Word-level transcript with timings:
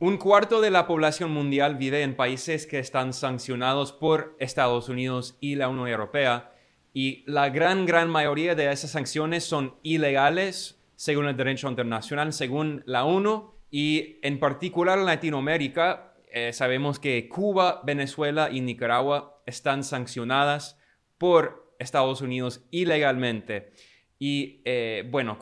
Un 0.00 0.16
cuarto 0.16 0.60
de 0.60 0.70
la 0.70 0.86
población 0.86 1.32
mundial 1.32 1.74
vive 1.74 2.02
en 2.02 2.14
países 2.14 2.68
que 2.68 2.78
están 2.78 3.12
sancionados 3.12 3.92
por 3.92 4.36
Estados 4.38 4.88
Unidos 4.88 5.36
y 5.40 5.56
la 5.56 5.68
Unión 5.68 5.88
Europea 5.88 6.52
y 6.94 7.24
la 7.26 7.48
gran, 7.48 7.84
gran 7.84 8.08
mayoría 8.08 8.54
de 8.54 8.70
esas 8.70 8.92
sanciones 8.92 9.42
son 9.42 9.74
ilegales 9.82 10.80
según 10.94 11.26
el 11.26 11.36
derecho 11.36 11.68
internacional, 11.68 12.32
según 12.32 12.84
la 12.86 13.04
ONU 13.04 13.54
y 13.72 14.20
en 14.22 14.38
particular 14.38 15.00
en 15.00 15.06
Latinoamérica 15.06 16.14
eh, 16.30 16.52
sabemos 16.52 17.00
que 17.00 17.28
Cuba, 17.28 17.82
Venezuela 17.84 18.50
y 18.52 18.60
Nicaragua 18.60 19.42
están 19.46 19.82
sancionadas 19.82 20.78
por 21.18 21.74
Estados 21.80 22.20
Unidos 22.20 22.64
ilegalmente. 22.70 23.72
Y 24.20 24.62
eh, 24.64 25.08
bueno, 25.10 25.38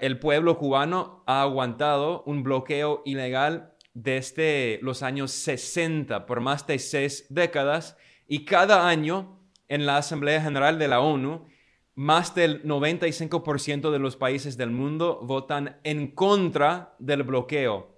el 0.00 0.18
pueblo 0.18 0.58
cubano 0.58 1.22
ha 1.28 1.42
aguantado 1.42 2.24
un 2.26 2.42
bloqueo 2.42 3.02
ilegal 3.04 3.69
desde 3.94 4.78
los 4.82 5.02
años 5.02 5.32
60 5.32 6.26
por 6.26 6.40
más 6.40 6.66
de 6.66 6.78
seis 6.78 7.26
décadas 7.28 7.96
y 8.28 8.44
cada 8.44 8.88
año 8.88 9.40
en 9.68 9.86
la 9.86 9.96
Asamblea 9.96 10.40
General 10.42 10.78
de 10.78 10.88
la 10.88 11.00
ONU, 11.00 11.46
más 11.94 12.34
del 12.34 12.62
95% 12.64 13.90
de 13.90 13.98
los 13.98 14.16
países 14.16 14.56
del 14.56 14.70
mundo 14.70 15.20
votan 15.22 15.78
en 15.84 16.08
contra 16.08 16.94
del 16.98 17.22
bloqueo, 17.24 17.96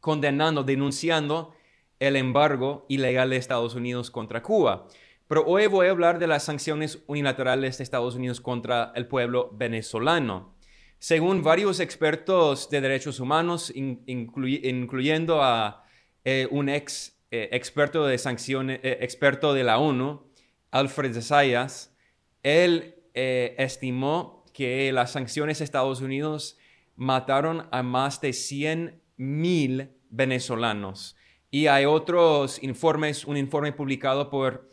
condenando, 0.00 0.64
denunciando 0.64 1.54
el 1.98 2.16
embargo 2.16 2.84
ilegal 2.88 3.30
de 3.30 3.36
Estados 3.36 3.74
Unidos 3.74 4.10
contra 4.10 4.42
Cuba. 4.42 4.86
Pero 5.28 5.44
hoy 5.44 5.66
voy 5.66 5.88
a 5.88 5.90
hablar 5.90 6.18
de 6.18 6.26
las 6.26 6.44
sanciones 6.44 7.02
unilaterales 7.06 7.78
de 7.78 7.84
Estados 7.84 8.14
Unidos 8.14 8.40
contra 8.40 8.92
el 8.94 9.06
pueblo 9.06 9.50
venezolano. 9.52 10.54
Según 11.00 11.44
varios 11.44 11.78
expertos 11.78 12.70
de 12.70 12.80
derechos 12.80 13.20
humanos, 13.20 13.72
incluyendo 13.74 15.42
a 15.42 15.84
eh, 16.24 16.48
un 16.50 16.68
ex 16.68 17.16
eh, 17.30 17.50
experto 17.52 18.04
de 18.04 18.18
sanciones, 18.18 18.80
eh, 18.82 18.98
experto 19.00 19.54
de 19.54 19.62
la 19.62 19.78
ONU, 19.78 20.26
Alfred 20.72 21.20
Zayas, 21.22 21.94
él 22.42 22.94
estimó 23.14 24.44
que 24.52 24.92
las 24.92 25.10
sanciones 25.10 25.58
de 25.58 25.64
Estados 25.64 26.00
Unidos 26.00 26.56
mataron 26.94 27.66
a 27.72 27.82
más 27.82 28.20
de 28.20 28.32
100 28.32 29.02
mil 29.16 29.90
venezolanos. 30.08 31.16
Y 31.50 31.66
hay 31.66 31.84
otros 31.84 32.62
informes, 32.62 33.24
un 33.24 33.36
informe 33.36 33.72
publicado 33.72 34.30
por 34.30 34.70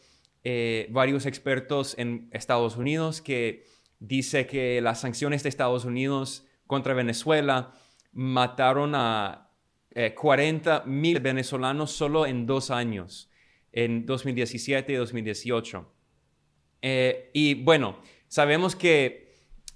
varios 0.89 1.25
expertos 1.25 1.95
en 1.97 2.29
Estados 2.31 2.77
Unidos 2.77 3.19
que 3.19 3.65
dice 4.07 4.47
que 4.47 4.81
las 4.81 5.01
sanciones 5.01 5.43
de 5.43 5.49
Estados 5.49 5.85
Unidos 5.85 6.45
contra 6.67 6.93
Venezuela 6.93 7.73
mataron 8.11 8.93
a 8.95 9.51
40 10.15 10.77
eh, 10.77 10.81
mil 10.89 11.19
venezolanos 11.19 11.91
solo 11.91 12.25
en 12.25 12.45
dos 12.45 12.71
años, 12.71 13.29
en 13.71 14.05
2017 14.05 14.93
y 14.93 14.95
2018. 14.95 15.91
Eh, 16.81 17.29
y 17.33 17.53
bueno, 17.55 17.99
sabemos 18.27 18.75
que 18.75 19.25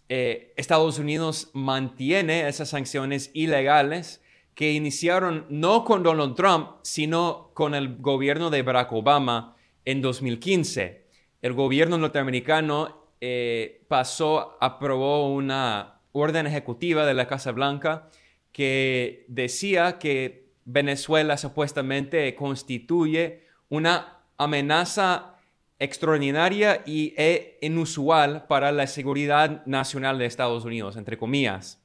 Estados 0.10 0.98
Unidos 0.98 1.52
mantiene 1.54 2.48
esas 2.48 2.70
sanciones 2.70 3.30
ilegales 3.36 4.24
que 4.60 4.74
iniciaron 4.74 5.46
no 5.50 5.86
con 5.86 6.04
Donald 6.04 6.36
Trump, 6.36 6.72
sino 6.82 7.52
con 7.54 7.74
el 7.74 7.96
gobierno 7.96 8.50
de 8.50 8.62
Barack 8.62 8.92
Obama 8.92 9.56
en 9.86 10.02
2015. 10.02 11.08
El 11.42 11.54
gobierno 11.54 11.98
norteamericano 11.98 12.99
eh, 13.22 13.82
pasó, 13.88 14.58
aprobó 14.62 15.34
una 15.34 16.02
orden 16.12 16.48
ejecutiva 16.48 17.06
de 17.06 17.14
la 17.14 17.28
Casa 17.28 17.52
Blanca 17.52 18.10
que 18.52 19.26
decía 19.28 20.00
que 20.00 20.50
Venezuela 20.66 21.38
supuestamente 21.38 22.34
constituye 22.36 23.44
una 23.70 24.20
amenaza 24.38 25.36
extraordinaria 25.80 26.84
y 26.86 27.14
e 27.18 27.58
inusual 27.62 28.46
para 28.48 28.72
la 28.72 28.86
seguridad 28.88 29.66
nacional 29.66 30.18
de 30.18 30.26
Estados 30.26 30.66
Unidos, 30.66 30.98
entre 30.98 31.18
comillas. 31.18 31.82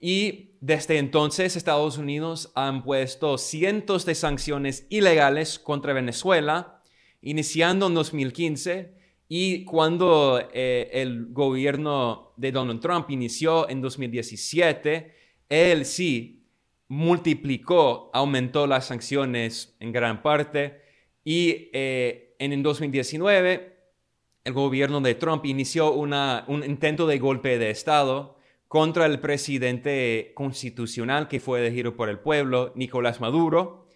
Y 0.00 0.52
desde 0.60 0.98
entonces 0.98 1.56
Estados 1.56 1.98
Unidos 1.98 2.52
han 2.54 2.84
puesto 2.84 3.36
cientos 3.38 4.06
de 4.06 4.14
sanciones 4.14 4.86
ilegales 4.88 5.58
contra 5.58 5.92
Venezuela, 5.92 6.82
iniciando 7.20 7.88
en 7.88 7.94
2015 7.94 8.97
y 9.28 9.64
cuando 9.64 10.40
eh, 10.52 10.88
el 10.92 11.26
gobierno 11.32 12.32
de 12.36 12.50
Donald 12.50 12.80
Trump 12.80 13.10
inició 13.10 13.68
en 13.68 13.80
2017, 13.82 15.14
él 15.48 15.84
sí 15.84 16.46
multiplicó, 16.88 18.10
aumentó 18.14 18.66
las 18.66 18.86
sanciones 18.86 19.76
en 19.80 19.92
gran 19.92 20.22
parte. 20.22 20.80
Y 21.24 21.68
eh, 21.74 22.34
en 22.38 22.62
2019 22.62 23.76
el 24.44 24.54
gobierno 24.54 25.02
de 25.02 25.14
Trump 25.14 25.44
inició 25.44 25.92
un 25.92 26.64
intento 26.64 27.06
de 27.06 27.18
golpe 27.18 27.58
de 27.58 27.68
Estado 27.68 28.38
contra 28.66 29.04
el 29.04 29.20
presidente 29.20 30.32
constitucional 30.34 31.28
que 31.28 31.38
fue 31.38 31.60
elegido 31.60 31.96
por 31.96 32.08
el 32.08 32.18
pueblo, 32.18 32.72
Nicolás 32.74 33.20
Maduro, 33.20 33.88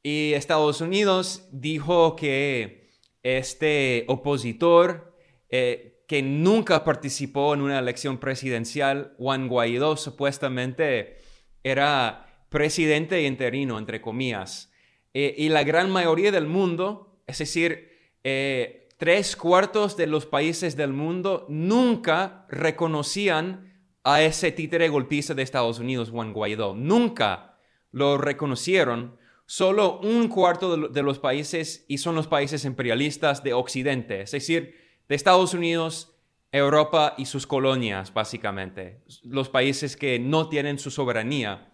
y 0.00 0.34
Estados 0.34 0.80
Unidos 0.80 1.48
dijo 1.50 2.14
que 2.14 2.81
este 3.22 4.04
opositor 4.08 5.16
eh, 5.48 6.04
que 6.08 6.22
nunca 6.22 6.84
participó 6.84 7.54
en 7.54 7.62
una 7.62 7.78
elección 7.78 8.18
presidencial, 8.18 9.14
Juan 9.18 9.48
Guaidó, 9.48 9.96
supuestamente 9.96 11.18
era 11.62 12.26
presidente 12.48 13.22
interino, 13.22 13.78
entre 13.78 14.00
comillas. 14.00 14.72
Eh, 15.14 15.34
y 15.38 15.48
la 15.48 15.64
gran 15.64 15.90
mayoría 15.90 16.32
del 16.32 16.46
mundo, 16.46 17.22
es 17.26 17.38
decir, 17.38 17.90
eh, 18.24 18.88
tres 18.98 19.36
cuartos 19.36 19.96
de 19.96 20.06
los 20.06 20.26
países 20.26 20.76
del 20.76 20.92
mundo 20.92 21.46
nunca 21.48 22.46
reconocían 22.48 23.72
a 24.04 24.22
ese 24.22 24.52
títere 24.52 24.88
golpista 24.88 25.34
de 25.34 25.42
Estados 25.42 25.78
Unidos, 25.78 26.10
Juan 26.10 26.32
Guaidó. 26.32 26.74
Nunca 26.74 27.58
lo 27.90 28.18
reconocieron 28.18 29.16
solo 29.52 30.00
un 30.00 30.28
cuarto 30.28 30.88
de 30.88 31.02
los 31.02 31.18
países 31.18 31.84
y 31.86 31.98
son 31.98 32.14
los 32.14 32.26
países 32.26 32.64
imperialistas 32.64 33.44
de 33.44 33.52
Occidente, 33.52 34.22
es 34.22 34.30
decir, 34.30 34.80
de 35.10 35.14
Estados 35.14 35.52
Unidos, 35.52 36.16
Europa 36.52 37.12
y 37.18 37.26
sus 37.26 37.46
colonias, 37.46 38.14
básicamente, 38.14 39.02
los 39.22 39.50
países 39.50 39.94
que 39.94 40.18
no 40.18 40.48
tienen 40.48 40.78
su 40.78 40.90
soberanía. 40.90 41.70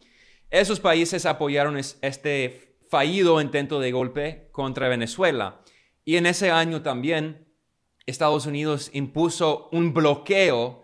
Esos 0.50 0.80
países 0.80 1.24
apoyaron 1.24 1.76
este 1.76 2.76
fallido 2.90 3.40
intento 3.40 3.78
de 3.78 3.92
golpe 3.92 4.48
contra 4.50 4.88
Venezuela. 4.88 5.60
Y 6.04 6.16
en 6.16 6.26
ese 6.26 6.50
año 6.50 6.82
también 6.82 7.46
Estados 8.06 8.46
Unidos 8.46 8.90
impuso 8.92 9.68
un 9.70 9.94
bloqueo, 9.94 10.82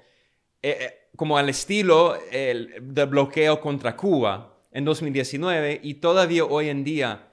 eh, 0.63 0.77
eh, 0.81 1.09
como 1.17 1.39
al 1.39 1.49
estilo 1.49 2.17
del 2.31 3.09
bloqueo 3.09 3.61
contra 3.61 3.97
Cuba 3.97 4.54
en 4.75 4.85
2019 4.85 5.81
y 5.83 5.95
todavía 5.95 6.45
hoy 6.45 6.69
en 6.69 6.85
día, 6.85 7.29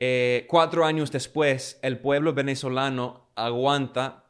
eh, 0.00 0.46
cuatro 0.48 0.86
años 0.86 1.10
después, 1.10 1.78
el 1.82 1.98
pueblo 1.98 2.32
venezolano 2.32 3.28
aguanta 3.34 4.24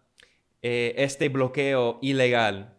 eh, 0.62 0.94
este 0.96 1.28
bloqueo 1.28 1.98
ilegal 2.02 2.74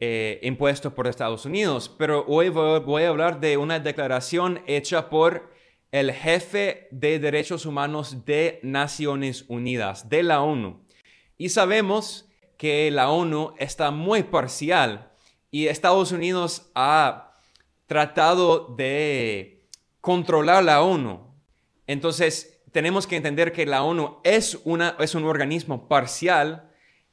eh, 0.00 0.40
impuesto 0.42 0.94
por 0.94 1.06
Estados 1.06 1.44
Unidos. 1.44 1.94
Pero 1.96 2.24
hoy 2.26 2.48
voy, 2.48 3.02
a 3.04 3.08
hablar 3.08 3.40
de 3.40 3.58
una 3.58 3.78
declaración 3.78 4.62
hecha 4.66 5.08
por 5.10 5.52
el 5.92 6.10
jefe 6.12 6.88
de 6.90 7.18
derechos 7.18 7.66
humanos 7.66 8.24
de 8.24 8.58
Naciones 8.62 9.44
Unidas, 9.48 10.08
de 10.08 10.22
la 10.22 10.40
ONU. 10.40 10.82
Y 11.36 11.50
sabemos 11.50 12.28
que 12.56 12.90
la 12.90 13.10
ONU 13.10 13.54
está 13.58 13.90
muy 13.90 14.22
parcial 14.22 15.12
y 15.50 15.66
Estados 15.66 16.10
Unidos 16.10 16.70
ha 16.74 17.33
tratado 17.86 18.74
de 18.76 19.66
controlar 20.00 20.64
la 20.64 20.82
ONU. 20.82 21.34
Entonces, 21.86 22.62
tenemos 22.72 23.06
que 23.06 23.16
entender 23.16 23.52
que 23.52 23.66
la 23.66 23.82
ONU 23.82 24.18
es, 24.24 24.60
una, 24.64 24.96
es 24.98 25.14
un 25.14 25.24
organismo 25.24 25.88
parcial, 25.88 26.70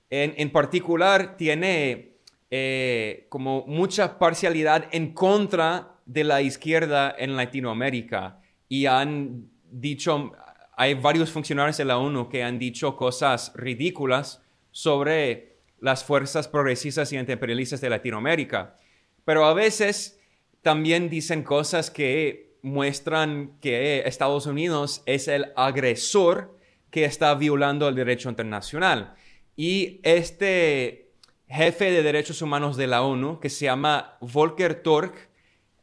en, 0.09 0.51
particular 0.51 1.37
tiene 1.37 2.17
eh, 2.49 3.27
como 3.29 3.65
mucha 3.65 4.19
parcialidad 4.19 4.89
en 4.91 5.13
contra 5.13 5.95
de 6.05 6.25
la 6.25 6.41
izquierda 6.41 7.15
en 7.17 7.37
Latinoamérica. 7.37 8.41
Y 8.67 8.87
han 8.87 9.49
dicho, 9.69 10.33
hay 10.75 10.95
varios 10.95 11.31
funcionarios 11.31 11.77
de 11.77 11.85
la 11.85 11.97
ONU 11.97 12.27
que 12.27 12.43
han 12.43 12.59
dicho 12.59 12.97
cosas 12.97 13.53
ridículas 13.55 14.41
sobre 14.71 15.59
las 15.79 16.03
fuerzas 16.03 16.47
progresistas 16.47 17.13
y 17.13 17.17
antiimperialistas 17.17 17.79
de 17.79 17.89
Latinoamérica. 17.89 18.75
Pero 19.23 19.45
a 19.45 19.53
veces 19.53 20.20
también 20.61 21.09
dicen 21.09 21.43
cosas 21.43 21.89
que 21.89 22.57
muestran 22.61 23.57
que 23.59 24.03
Estados 24.05 24.45
Unidos 24.45 25.01
es 25.05 25.27
el 25.27 25.51
agresor 25.55 26.57
que 26.91 27.05
está 27.05 27.33
violando 27.35 27.87
el 27.87 27.95
derecho 27.95 28.29
internacional. 28.29 29.15
Y 29.55 29.99
este 30.03 31.11
jefe 31.47 31.91
de 31.91 32.03
derechos 32.03 32.41
humanos 32.41 32.77
de 32.77 32.87
la 32.87 33.01
ONU, 33.01 33.39
que 33.39 33.49
se 33.49 33.65
llama 33.65 34.17
Volker 34.21 34.81
Turk, 34.81 35.29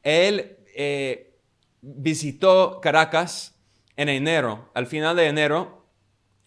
él 0.03 0.59
eh, 0.75 1.37
visitó 1.81 2.81
Caracas 2.81 3.61
en 3.97 4.09
enero, 4.09 4.71
al 4.75 4.87
final 4.87 5.17
de 5.17 5.27
enero, 5.27 5.87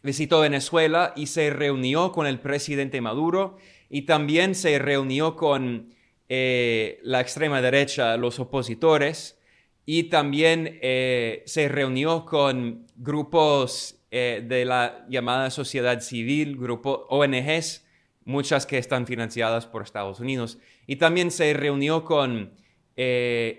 visitó 0.02 0.40
Venezuela 0.40 1.14
y 1.16 1.28
se 1.28 1.50
reunió 1.50 2.12
con 2.12 2.26
el 2.26 2.40
presidente 2.40 3.02
Maduro 3.02 3.58
y 3.90 4.04
también 4.04 4.56
se 4.56 4.80
reunió 4.80 5.36
con 5.36 5.94
eh, 6.34 7.02
la 7.04 7.20
extrema 7.20 7.62
derecha, 7.62 8.16
los 8.16 8.40
opositores, 8.40 9.38
y 9.86 10.04
también 10.04 10.80
eh, 10.82 11.44
se 11.46 11.68
reunió 11.68 12.26
con 12.26 12.88
grupos 12.96 13.98
eh, 14.12 14.42
de 14.48 14.64
la 14.64 15.06
llamada 15.10 15.50
sociedad 15.50 16.00
civil, 16.00 16.56
grupos 16.56 17.02
ONGs, 17.10 17.86
muchas 18.24 18.66
que 18.66 18.78
están 18.78 19.08
financiadas 19.08 19.66
por 19.66 19.84
Estados 19.84 20.22
Unidos, 20.22 20.58
y 20.88 20.96
también 20.96 21.32
se 21.32 21.54
reunió 21.54 22.06
con 22.06 22.54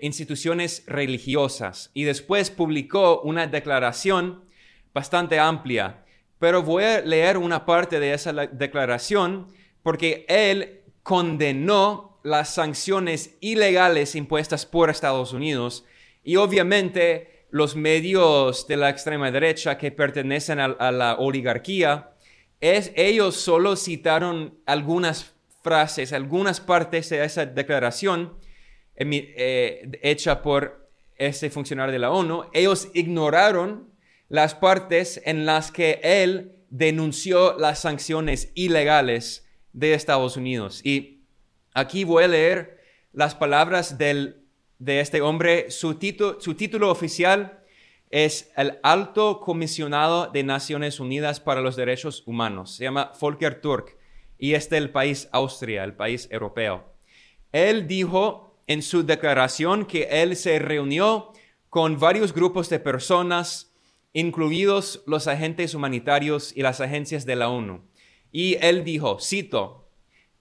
instituciones 0.01 0.83
religiosas. 0.87 1.91
Y 1.93 2.05
después 2.05 2.49
publicó 2.49 3.21
una 3.21 3.45
declaración 3.45 4.45
bastante 4.95 5.37
amplia, 5.37 6.05
pero 6.39 6.63
voy 6.63 6.85
a 6.85 7.01
leer 7.01 7.37
una 7.37 7.65
parte 7.67 7.99
de 7.99 8.13
esa 8.13 8.33
declaración 8.33 9.53
porque 9.83 10.25
él 10.27 10.81
condenó 11.03 12.12
las 12.23 12.53
sanciones 12.53 13.35
ilegales 13.41 14.15
impuestas 14.15 14.65
por 14.65 14.89
Estados 14.89 15.33
Unidos 15.33 15.85
y 16.23 16.37
obviamente 16.37 17.45
los 17.49 17.75
medios 17.75 18.65
de 18.67 18.77
la 18.77 18.89
extrema 18.89 19.29
derecha 19.29 19.77
que 19.77 19.91
pertenecen 19.91 20.59
a, 20.59 20.91
la 20.91 21.15
oligarquía, 21.19 22.11
es, 22.59 22.91
ellos 22.95 23.35
solo 23.35 23.75
citaron 23.75 24.57
algunas 24.65 25.33
frases, 25.61 26.13
algunas 26.13 26.59
partes 26.59 27.09
de 27.09 27.23
esa 27.23 27.45
declaración 27.45 28.33
eh, 28.95 29.99
hecha 30.01 30.41
por 30.41 30.89
ese 31.15 31.49
funcionario 31.49 31.91
de 31.93 31.99
la 31.99 32.11
ONU. 32.11 32.45
Ellos 32.53 32.89
ignoraron 32.95 33.91
las 34.29 34.55
partes 34.55 35.21
en 35.25 35.45
las 35.45 35.71
que 35.71 35.99
él 36.01 36.55
denunció 36.69 37.55
las 37.59 37.79
sanciones 37.79 38.51
ilegales 38.55 39.45
de 39.73 39.93
Estados 39.93 40.37
Unidos. 40.37 40.81
Y 40.83 41.22
aquí 41.73 42.03
voy 42.03 42.23
a 42.23 42.27
leer 42.27 42.81
las 43.11 43.35
palabras 43.35 43.97
del, 43.97 44.43
de 44.79 44.99
este 44.99 45.21
hombre. 45.21 45.71
Su, 45.71 45.97
su 46.39 46.55
título 46.55 46.89
oficial 46.89 47.63
es 48.09 48.51
el 48.55 48.79
Alto 48.83 49.39
Comisionado 49.39 50.27
de 50.27 50.43
Naciones 50.43 50.99
Unidas 50.99 51.39
para 51.39 51.61
los 51.61 51.75
Derechos 51.75 52.23
Humanos. 52.25 52.75
Se 52.75 52.83
llama 52.83 53.11
Volker 53.19 53.61
Turk 53.61 53.97
y 54.37 54.53
es 54.53 54.69
del 54.69 54.89
país 54.89 55.29
Austria, 55.31 55.83
el 55.83 55.93
país 55.93 56.27
europeo. 56.31 56.93
Él 57.51 57.87
dijo 57.87 58.57
en 58.67 58.81
su 58.81 59.03
declaración 59.03 59.85
que 59.85 60.03
él 60.09 60.35
se 60.35 60.59
reunió 60.59 61.33
con 61.69 61.99
varios 61.99 62.33
grupos 62.33 62.69
de 62.69 62.79
personas, 62.79 63.73
incluidos 64.13 65.03
los 65.07 65.27
agentes 65.27 65.73
humanitarios 65.73 66.55
y 66.55 66.61
las 66.61 66.81
agencias 66.81 67.25
de 67.25 67.35
la 67.35 67.49
ONU 67.49 67.83
y 68.33 68.57
él 68.61 68.83
dijo, 68.83 69.19
cito, 69.21 69.82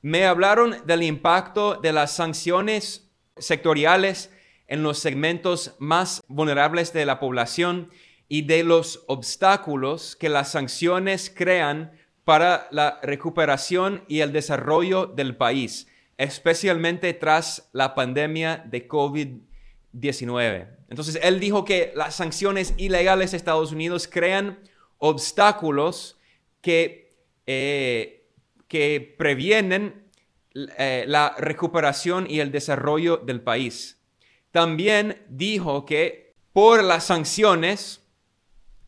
me 0.02 0.26
hablaron 0.26 0.84
del 0.84 1.04
impacto 1.04 1.76
de 1.76 1.92
las 1.92 2.12
sanciones 2.12 3.08
sectoriales 3.36 4.30
en 4.66 4.82
los 4.82 4.98
segmentos 4.98 5.76
más 5.78 6.22
vulnerables 6.26 6.92
de 6.92 7.06
la 7.06 7.20
población 7.20 7.90
y 8.28 8.42
de 8.42 8.64
los 8.64 9.04
obstáculos 9.06 10.16
que 10.16 10.28
las 10.28 10.50
sanciones 10.50 11.32
crean 11.34 11.92
para 12.24 12.68
la 12.70 12.98
recuperación 13.02 14.04
y 14.08 14.20
el 14.20 14.32
desarrollo 14.32 15.06
del 15.06 15.36
país, 15.36 15.86
especialmente 16.18 17.12
tras 17.14 17.68
la 17.72 17.94
pandemia 17.94 18.64
de 18.66 18.88
COVID-19. 18.88 20.68
Entonces, 20.88 21.18
él 21.22 21.40
dijo 21.40 21.64
que 21.64 21.92
las 21.94 22.14
sanciones 22.16 22.74
ilegales 22.76 23.30
de 23.30 23.36
Estados 23.36 23.72
Unidos 23.72 24.08
crean 24.10 24.58
obstáculos 24.98 26.18
que 26.60 27.12
eh, 27.46 28.21
que 28.72 29.14
previenen 29.18 30.08
eh, 30.54 31.04
la 31.06 31.34
recuperación 31.36 32.26
y 32.26 32.40
el 32.40 32.50
desarrollo 32.50 33.18
del 33.18 33.42
país. 33.42 34.00
También 34.50 35.26
dijo 35.28 35.84
que 35.84 36.32
por 36.54 36.82
las 36.82 37.04
sanciones 37.04 38.02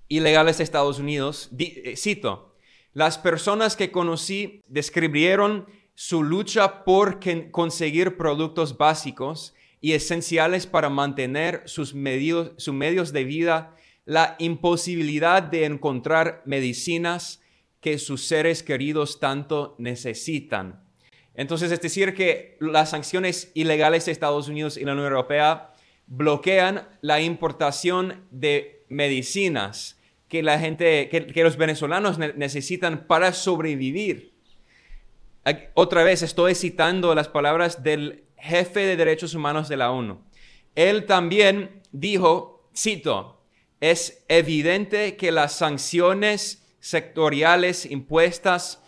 ilegales 0.08 0.56
de 0.56 0.64
Estados 0.64 0.98
Unidos, 0.98 1.50
eh, 1.58 1.98
cito, 1.98 2.56
las 2.94 3.18
personas 3.18 3.76
que 3.76 3.90
conocí 3.90 4.62
describieron 4.68 5.66
su 5.94 6.22
lucha 6.22 6.82
por 6.84 7.20
conseguir 7.50 8.16
productos 8.16 8.78
básicos 8.78 9.52
y 9.82 9.92
esenciales 9.92 10.66
para 10.66 10.88
mantener 10.88 11.62
sus 11.66 11.92
medios, 11.92 12.52
sus 12.56 12.72
medios 12.72 13.12
de 13.12 13.24
vida, 13.24 13.76
la 14.06 14.34
imposibilidad 14.38 15.42
de 15.42 15.66
encontrar 15.66 16.40
medicinas, 16.46 17.42
que 17.84 17.98
sus 17.98 18.24
seres 18.24 18.62
queridos 18.62 19.20
tanto 19.20 19.74
necesitan. 19.76 20.82
Entonces, 21.34 21.70
es 21.70 21.82
decir, 21.82 22.14
que 22.14 22.56
las 22.58 22.88
sanciones 22.88 23.52
ilegales 23.52 24.06
de 24.06 24.12
Estados 24.12 24.48
Unidos 24.48 24.78
y 24.78 24.86
la 24.86 24.92
Unión 24.92 25.08
Europea 25.08 25.74
bloquean 26.06 26.88
la 27.02 27.20
importación 27.20 28.24
de 28.30 28.86
medicinas 28.88 30.00
que 30.28 30.42
la 30.42 30.58
gente, 30.58 31.10
que, 31.10 31.44
los 31.44 31.58
venezolanos 31.58 32.16
necesitan 32.16 33.06
para 33.06 33.34
sobrevivir. 33.34 34.32
Otra 35.74 36.04
vez 36.04 36.22
estoy 36.22 36.54
citando 36.54 37.14
las 37.14 37.28
palabras 37.28 37.82
del 37.82 38.24
jefe 38.38 38.80
de 38.80 38.96
derechos 38.96 39.34
humanos 39.34 39.68
de 39.68 39.76
la 39.76 39.90
ONU. 39.90 40.24
Él 40.74 41.04
también 41.04 41.82
dijo, 41.92 42.66
cito, 42.74 43.44
es 43.80 44.24
evidente 44.28 45.18
que 45.18 45.30
las 45.30 45.52
sanciones 45.52 46.63
sectoriales 46.84 47.86
impuestas 47.86 48.82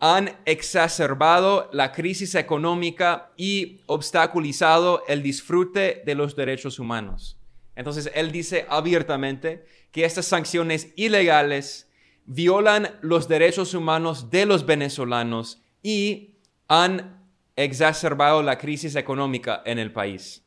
han 0.00 0.38
exacerbado 0.46 1.68
la 1.70 1.92
crisis 1.92 2.34
económica 2.34 3.30
y 3.36 3.82
obstaculizado 3.84 5.02
el 5.06 5.22
disfrute 5.22 6.02
de 6.06 6.14
los 6.14 6.34
derechos 6.34 6.78
humanos. 6.78 7.36
Entonces, 7.74 8.10
él 8.14 8.32
dice 8.32 8.64
abiertamente 8.70 9.66
que 9.92 10.06
estas 10.06 10.24
sanciones 10.24 10.94
ilegales 10.96 11.90
violan 12.24 12.98
los 13.02 13.28
derechos 13.28 13.74
humanos 13.74 14.30
de 14.30 14.46
los 14.46 14.64
venezolanos 14.64 15.60
y 15.82 16.38
han 16.68 17.22
exacerbado 17.54 18.42
la 18.42 18.56
crisis 18.56 18.96
económica 18.96 19.62
en 19.66 19.78
el 19.78 19.92
país. 19.92 20.42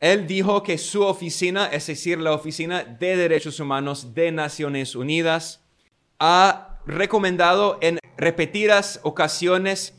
Él 0.00 0.26
dijo 0.26 0.62
que 0.62 0.76
su 0.78 1.02
oficina, 1.02 1.66
es 1.66 1.86
decir, 1.86 2.18
la 2.18 2.32
Oficina 2.32 2.84
de 2.84 3.16
Derechos 3.16 3.60
Humanos 3.60 4.14
de 4.14 4.30
Naciones 4.30 4.94
Unidas, 4.94 5.64
ha 6.18 6.80
recomendado 6.86 7.78
en 7.80 7.98
repetidas 8.16 9.00
ocasiones 9.02 9.94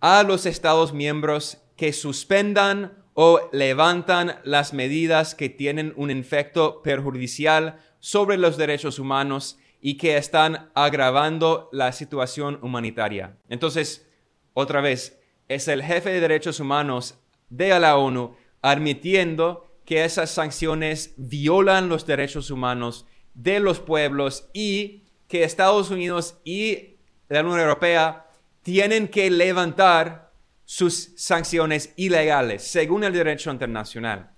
a 0.00 0.22
los 0.22 0.46
Estados 0.46 0.92
miembros 0.92 1.58
que 1.76 1.92
suspendan 1.92 3.04
o 3.14 3.40
levantan 3.52 4.38
las 4.44 4.72
medidas 4.72 5.34
que 5.34 5.48
tienen 5.48 5.92
un 5.96 6.10
efecto 6.10 6.82
perjudicial 6.82 7.80
sobre 7.98 8.36
los 8.36 8.56
derechos 8.56 8.98
humanos 8.98 9.58
y 9.80 9.96
que 9.96 10.16
están 10.16 10.70
agravando 10.74 11.68
la 11.72 11.92
situación 11.92 12.58
humanitaria. 12.62 13.36
Entonces, 13.48 14.08
otra 14.54 14.80
vez, 14.80 15.18
es 15.48 15.68
el 15.68 15.82
jefe 15.82 16.10
de 16.10 16.20
derechos 16.20 16.60
humanos 16.60 17.18
de 17.48 17.78
la 17.80 17.96
ONU 17.96 18.36
admitiendo 18.62 19.66
que 19.84 20.04
esas 20.04 20.30
sanciones 20.30 21.14
violan 21.16 21.88
los 21.88 22.06
derechos 22.06 22.50
humanos 22.50 23.06
de 23.34 23.60
los 23.60 23.80
pueblos 23.80 24.48
y 24.52 25.04
que 25.28 25.44
Estados 25.44 25.90
Unidos 25.90 26.38
y 26.44 26.96
la 27.28 27.40
Unión 27.40 27.60
Europea 27.60 28.26
tienen 28.62 29.08
que 29.08 29.30
levantar 29.30 30.32
sus 30.64 31.12
sanciones 31.16 31.94
ilegales 31.96 32.62
según 32.62 33.04
el 33.04 33.12
derecho 33.12 33.50
internacional. 33.50 34.32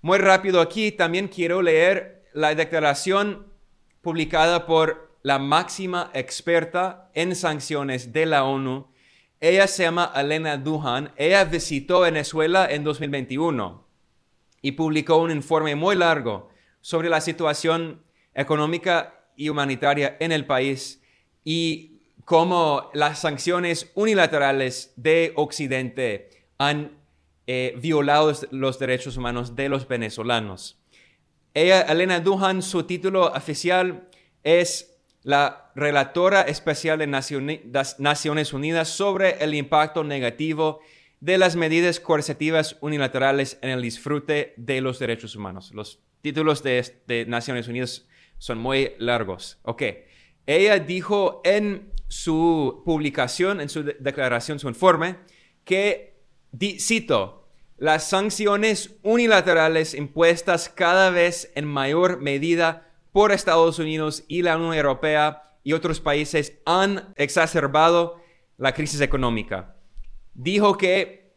Muy 0.00 0.18
rápido 0.18 0.60
aquí 0.60 0.92
también 0.92 1.28
quiero 1.28 1.60
leer 1.60 2.24
la 2.32 2.54
declaración 2.54 3.52
publicada 4.00 4.64
por 4.64 5.18
la 5.22 5.38
máxima 5.38 6.10
experta 6.14 7.10
en 7.14 7.34
sanciones 7.34 8.12
de 8.12 8.24
la 8.24 8.44
ONU, 8.44 8.88
ella 9.40 9.66
se 9.66 9.84
llama 9.84 10.12
Elena 10.16 10.56
Duhan. 10.56 11.12
Ella 11.16 11.44
visitó 11.44 12.00
Venezuela 12.00 12.66
en 12.68 12.82
2021 12.82 13.86
y 14.62 14.72
publicó 14.72 15.18
un 15.18 15.30
informe 15.30 15.74
muy 15.74 15.94
largo 15.94 16.50
sobre 16.80 17.08
la 17.08 17.20
situación 17.20 18.02
económica 18.34 19.26
y 19.36 19.48
humanitaria 19.48 20.16
en 20.18 20.32
el 20.32 20.46
país 20.46 21.00
y 21.44 22.00
cómo 22.24 22.90
las 22.94 23.20
sanciones 23.20 23.90
unilaterales 23.94 24.92
de 24.96 25.32
Occidente 25.36 26.30
han 26.58 26.98
eh, 27.46 27.74
violado 27.80 28.32
los 28.50 28.78
derechos 28.78 29.16
humanos 29.16 29.54
de 29.54 29.68
los 29.68 29.86
venezolanos. 29.86 30.78
Ella, 31.54 31.82
Elena 31.82 32.20
Duhan, 32.20 32.60
su 32.60 32.82
título 32.82 33.32
oficial 33.32 34.08
es 34.42 34.98
la 35.22 35.67
relatora 35.78 36.42
especial 36.42 36.98
de 36.98 37.06
Naciones 37.06 38.52
Unidas 38.52 38.88
sobre 38.88 39.42
el 39.42 39.54
impacto 39.54 40.02
negativo 40.02 40.80
de 41.20 41.38
las 41.38 41.54
medidas 41.54 42.00
coercitivas 42.00 42.76
unilaterales 42.80 43.58
en 43.62 43.70
el 43.70 43.82
disfrute 43.82 44.54
de 44.56 44.80
los 44.80 44.98
derechos 44.98 45.36
humanos. 45.36 45.70
Los 45.72 46.00
títulos 46.20 46.62
de, 46.62 47.24
Naciones 47.28 47.68
Unidas 47.68 48.06
son 48.38 48.58
muy 48.58 48.92
largos. 48.98 49.58
Ok. 49.62 49.82
Ella 50.46 50.78
dijo 50.80 51.42
en 51.44 51.92
su 52.08 52.82
publicación, 52.84 53.60
en 53.60 53.68
su 53.68 53.84
declaración, 53.84 54.58
su 54.58 54.68
informe, 54.68 55.16
que, 55.64 56.16
cito, 56.78 57.48
las 57.76 58.08
sanciones 58.08 58.96
unilaterales 59.02 59.94
impuestas 59.94 60.68
cada 60.68 61.10
vez 61.10 61.52
en 61.54 61.66
mayor 61.66 62.20
medida 62.20 62.90
por 63.12 63.30
Estados 63.30 63.78
Unidos 63.78 64.24
y 64.26 64.42
la 64.42 64.56
Unión 64.56 64.74
Europea 64.74 65.47
y 65.68 65.74
otros 65.74 66.00
países 66.00 66.54
han 66.64 67.12
exacerbado 67.16 68.22
la 68.56 68.72
crisis 68.72 69.02
económica. 69.02 69.76
Dijo 70.32 70.78
que 70.78 71.34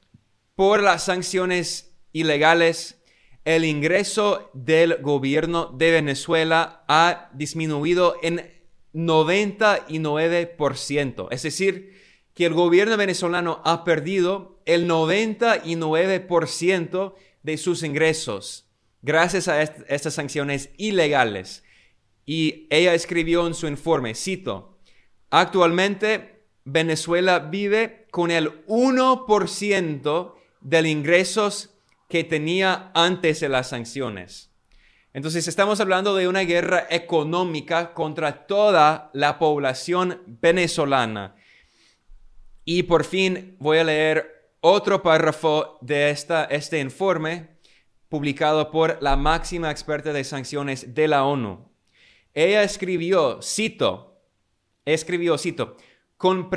por 0.56 0.82
las 0.82 1.04
sanciones 1.04 1.98
ilegales, 2.14 3.04
el 3.44 3.66
ingreso 3.66 4.50
del 4.54 5.02
gobierno 5.02 5.66
de 5.66 5.92
Venezuela 5.92 6.86
ha 6.88 7.30
disminuido 7.34 8.16
en 8.22 8.50
99%. 8.94 11.28
Es 11.30 11.44
decir, 11.44 12.00
que 12.34 12.46
el 12.46 12.54
gobierno 12.54 12.96
venezolano 12.96 13.62
ha 13.66 13.84
perdido 13.84 14.62
el 14.66 14.90
99% 14.90 17.16
de 17.44 17.58
sus 17.58 17.84
ingresos 17.84 18.72
gracias 19.02 19.50
a 19.50 19.62
estas 19.62 20.14
sanciones 20.14 20.70
ilegales. 20.78 21.66
Y 22.34 22.66
ella 22.70 22.94
escribió 22.94 23.46
en 23.46 23.54
su 23.54 23.68
informe, 23.68 24.16
cito, 24.16 24.80
actualmente 25.32 26.46
Venezuela 26.64 27.40
vive 27.40 28.08
con 28.10 28.32
el 28.32 28.66
1% 28.68 30.34
de 30.62 30.90
ingresos 30.90 31.72
que 32.08 32.24
tenía 32.24 32.90
antes 32.94 33.42
de 33.42 33.50
las 33.50 33.68
sanciones. 33.68 34.50
Entonces 35.12 35.50
estamos 35.50 35.82
hablando 35.82 36.16
de 36.16 36.30
una 36.30 36.40
guerra 36.46 36.88
económica 36.90 37.94
contra 37.94 38.48
toda 38.48 39.10
la 39.12 39.38
población 39.38 40.22
venezolana. 40.26 41.36
Y 42.64 42.84
por 42.84 43.04
fin 43.04 43.58
voy 43.60 43.80
a 43.80 43.84
leer 43.84 44.54
otro 44.62 45.04
párrafo 45.04 45.80
de 45.82 46.12
esta, 46.12 46.46
este 46.46 46.80
informe 46.80 47.58
publicado 48.08 48.72
por 48.72 49.00
la 49.02 49.18
máxima 49.18 49.70
experta 49.70 50.14
de 50.14 50.24
sanciones 50.24 50.96
de 50.96 51.10
la 51.10 51.26
ONU. 51.26 51.71
Ella 52.34 52.64
escribió, 52.64 53.42
cito, 53.42 54.22
escribió, 54.86 55.38
cito, 55.38 55.76
con 56.18 56.50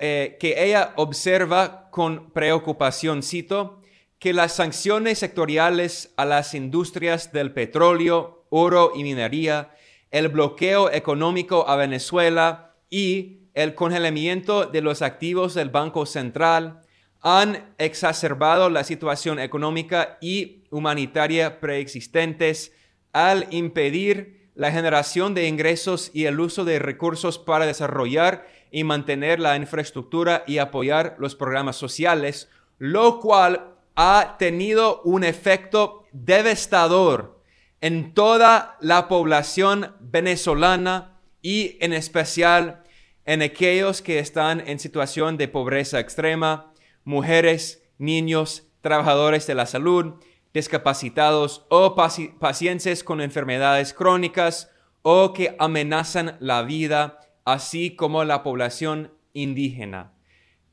eh, 0.00 0.36
que 0.38 0.64
ella 0.64 0.92
observa 0.96 1.90
con 1.90 2.30
preocupación, 2.30 3.22
cito, 3.22 3.80
que 4.18 4.32
las 4.32 4.54
sanciones 4.54 5.18
sectoriales 5.18 6.12
a 6.16 6.24
las 6.24 6.54
industrias 6.54 7.32
del 7.32 7.52
petróleo, 7.52 8.46
oro 8.50 8.92
y 8.94 9.02
minería, 9.02 9.70
el 10.10 10.28
bloqueo 10.28 10.90
económico 10.90 11.68
a 11.68 11.76
Venezuela 11.76 12.74
y 12.88 13.40
el 13.54 13.74
congelamiento 13.74 14.66
de 14.66 14.80
los 14.80 15.02
activos 15.02 15.54
del 15.54 15.70
Banco 15.70 16.06
Central 16.06 16.82
han 17.20 17.74
exacerbado 17.78 18.70
la 18.70 18.84
situación 18.84 19.40
económica 19.40 20.18
y 20.20 20.64
humanitaria 20.70 21.58
preexistentes 21.58 22.72
al 23.12 23.46
impedir 23.50 24.45
la 24.56 24.72
generación 24.72 25.34
de 25.34 25.46
ingresos 25.46 26.10
y 26.14 26.24
el 26.24 26.40
uso 26.40 26.64
de 26.64 26.78
recursos 26.78 27.38
para 27.38 27.66
desarrollar 27.66 28.48
y 28.70 28.84
mantener 28.84 29.38
la 29.38 29.54
infraestructura 29.56 30.44
y 30.46 30.58
apoyar 30.58 31.14
los 31.18 31.36
programas 31.36 31.76
sociales, 31.76 32.48
lo 32.78 33.20
cual 33.20 33.74
ha 33.96 34.36
tenido 34.38 35.02
un 35.02 35.24
efecto 35.24 36.04
devastador 36.12 37.42
en 37.82 38.14
toda 38.14 38.78
la 38.80 39.08
población 39.08 39.94
venezolana 40.00 41.20
y 41.42 41.76
en 41.80 41.92
especial 41.92 42.82
en 43.26 43.42
aquellos 43.42 44.00
que 44.00 44.18
están 44.18 44.66
en 44.66 44.78
situación 44.78 45.36
de 45.36 45.48
pobreza 45.48 46.00
extrema, 46.00 46.72
mujeres, 47.04 47.82
niños, 47.98 48.68
trabajadores 48.80 49.46
de 49.46 49.54
la 49.54 49.66
salud, 49.66 50.14
discapacitados 50.56 51.66
o 51.68 51.94
pacientes 51.94 53.04
con 53.04 53.20
enfermedades 53.20 53.92
crónicas 53.92 54.70
o 55.02 55.34
que 55.34 55.54
amenazan 55.58 56.38
la 56.40 56.62
vida, 56.62 57.20
así 57.44 57.94
como 57.94 58.24
la 58.24 58.42
población 58.42 59.12
indígena. 59.34 60.14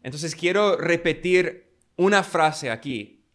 Entonces 0.01 0.37
quiero 0.37 0.77
repetir 0.77 1.75
una 1.97 2.23
frase 2.23 2.71
aquí, 2.71 3.25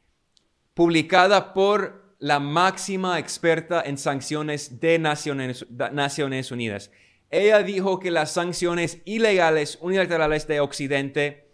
publicada 0.72 1.52
por 1.52 2.14
la 2.18 2.40
máxima 2.40 3.18
experta 3.18 3.82
en 3.84 3.98
sanciones 3.98 4.80
de 4.80 4.98
Naciones, 4.98 5.66
Naciones 5.70 6.50
Unidas. 6.50 6.90
Ella 7.28 7.62
dijo 7.62 8.00
que 8.00 8.10
las 8.10 8.32
sanciones 8.32 9.02
ilegales 9.04 9.76
unilaterales 9.82 10.48
de 10.48 10.60
Occidente, 10.60 11.52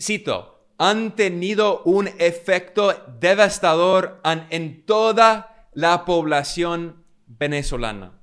cito, 0.00 0.55
han 0.78 1.16
tenido 1.16 1.82
un 1.84 2.08
efecto 2.18 2.94
devastador 3.18 4.20
en 4.50 4.84
toda 4.84 5.68
la 5.72 6.04
población 6.04 7.04
venezolana. 7.26 8.20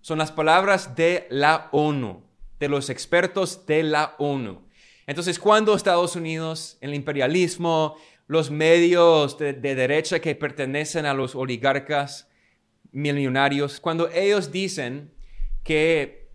Son 0.00 0.18
las 0.18 0.32
palabras 0.32 0.96
de 0.96 1.26
la 1.30 1.68
ONU, 1.72 2.22
de 2.58 2.68
los 2.68 2.90
expertos 2.90 3.66
de 3.66 3.82
la 3.82 4.14
ONU. 4.18 4.62
Entonces, 5.06 5.38
cuando 5.38 5.74
Estados 5.74 6.16
Unidos, 6.16 6.78
el 6.80 6.94
imperialismo, 6.94 7.96
los 8.26 8.50
medios 8.50 9.38
de, 9.38 9.52
derecha 9.52 10.20
que 10.20 10.34
pertenecen 10.34 11.06
a 11.06 11.14
los 11.14 11.34
oligarcas 11.34 12.28
millonarios, 12.92 13.80
cuando 13.80 14.08
ellos 14.08 14.50
dicen 14.50 15.12
que 15.64 16.30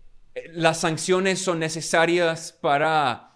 las 0.52 0.80
sanciones 0.80 1.40
son 1.40 1.58
necesarias 1.58 2.52
para, 2.52 3.27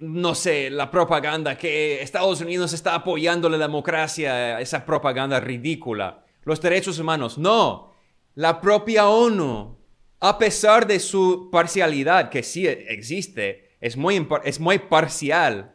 no 0.00 0.34
sé, 0.34 0.70
la 0.70 0.90
propaganda, 0.90 1.56
que 1.56 2.02
Estados 2.02 2.40
Unidos 2.40 2.72
está 2.72 2.94
apoyando 2.94 3.48
la 3.48 3.58
democracia, 3.58 4.60
esa 4.60 4.84
propaganda 4.84 5.40
ridícula, 5.40 6.24
los 6.44 6.60
derechos 6.60 6.98
humanos. 6.98 7.38
No, 7.38 7.94
la 8.34 8.60
propia 8.60 9.08
ONU, 9.08 9.76
a 10.20 10.38
pesar 10.38 10.86
de 10.86 11.00
su 11.00 11.48
parcialidad, 11.50 12.30
que 12.30 12.42
sí 12.42 12.66
existe, 12.66 13.76
es 13.80 13.96
muy, 13.96 14.26
es 14.44 14.60
muy 14.60 14.78
parcial. 14.78 15.74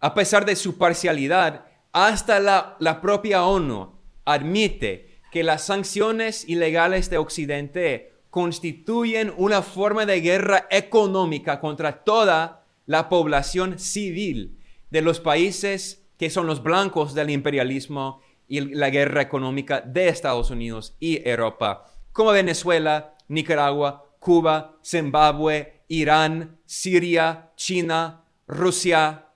A 0.00 0.14
pesar 0.14 0.44
de 0.44 0.56
su 0.56 0.76
parcialidad, 0.76 1.66
hasta 1.92 2.40
la, 2.40 2.76
la 2.80 3.00
propia 3.00 3.44
ONU 3.44 3.98
admite 4.24 5.20
que 5.30 5.42
las 5.42 5.64
sanciones 5.64 6.48
ilegales 6.48 7.10
de 7.10 7.18
Occidente 7.18 8.12
constituyen 8.30 9.32
una 9.36 9.62
forma 9.62 10.06
de 10.06 10.20
guerra 10.20 10.66
económica 10.70 11.60
contra 11.60 12.04
toda 12.04 12.63
la 12.86 13.08
población 13.08 13.78
civil 13.78 14.58
de 14.90 15.02
los 15.02 15.20
países 15.20 16.04
que 16.18 16.30
son 16.30 16.46
los 16.46 16.62
blancos 16.62 17.14
del 17.14 17.30
imperialismo 17.30 18.20
y 18.46 18.60
la 18.60 18.90
guerra 18.90 19.22
económica 19.22 19.80
de 19.80 20.08
Estados 20.08 20.50
Unidos 20.50 20.96
y 21.00 21.26
Europa, 21.28 21.86
como 22.12 22.32
Venezuela, 22.32 23.16
Nicaragua, 23.28 24.16
Cuba, 24.20 24.78
Zimbabue, 24.84 25.82
Irán, 25.88 26.58
Siria, 26.64 27.52
China, 27.56 28.24
Rusia. 28.46 29.26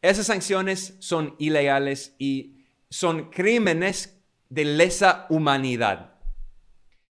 Esas 0.00 0.26
sanciones 0.26 0.94
son 1.00 1.34
ilegales 1.38 2.14
y 2.18 2.58
son 2.88 3.30
crímenes 3.30 4.20
de 4.48 4.64
lesa 4.64 5.26
humanidad. 5.28 6.07